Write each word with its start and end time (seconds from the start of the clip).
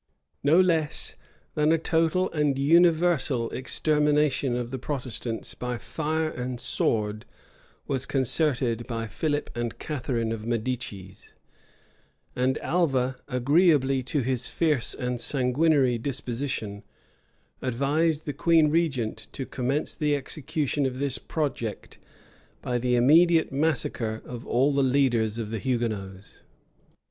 No 0.41 0.59
less 0.59 1.15
than 1.53 1.71
a 1.71 1.77
total 1.77 2.31
and 2.31 2.57
universal 2.57 3.51
extermination 3.51 4.55
of 4.55 4.71
the 4.71 4.79
Protestants 4.79 5.53
by 5.53 5.77
fire 5.77 6.31
and 6.31 6.59
sword 6.59 7.23
was 7.85 8.07
concerted 8.07 8.87
by 8.87 9.05
Philip 9.05 9.51
and 9.53 9.77
Catharine 9.77 10.31
of 10.31 10.43
Medicis; 10.43 11.33
and 12.35 12.57
Alva, 12.63 13.17
agreeably 13.27 14.01
to 14.01 14.21
his 14.21 14.49
fierce 14.49 14.95
and 14.95 15.21
sanguinary 15.21 15.99
disposition, 15.99 16.81
advised 17.61 18.25
the 18.25 18.33
queen 18.33 18.69
regent 18.69 19.27
to 19.33 19.45
commence 19.45 19.93
the 19.93 20.15
execution 20.15 20.87
of 20.87 20.97
this 20.97 21.19
project, 21.19 21.99
by 22.63 22.79
the 22.79 22.95
immediate 22.95 23.51
massacre 23.51 24.23
of 24.25 24.47
all 24.47 24.73
the 24.73 24.81
leaders 24.81 25.37
of 25.37 25.51
the 25.51 25.59
Hugonots. 25.59 26.39